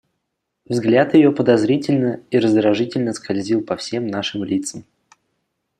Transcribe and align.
Взгляд 0.65 1.13
ее 1.13 1.31
подозрительно 1.31 2.21
и 2.31 2.39
раздражительно 2.39 3.13
скользил 3.13 3.61
по 3.63 3.75
всем 3.77 4.07
нашим 4.07 4.43
лицам. 4.43 4.83